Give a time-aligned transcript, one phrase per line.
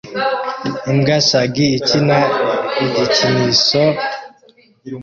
[0.91, 2.17] Imbwa shaggy ikina
[2.83, 3.83] igikinisho